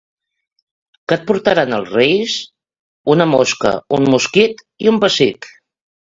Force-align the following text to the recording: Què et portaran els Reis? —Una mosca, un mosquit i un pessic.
Què 1.11 1.17
et 1.19 1.25
portaran 1.31 1.75
els 1.77 1.91
Reis? 1.97 2.39
—Una 3.17 3.29
mosca, 3.35 3.75
un 4.01 4.09
mosquit 4.15 4.67
i 4.87 4.93
un 4.95 5.01
pessic. 5.07 5.51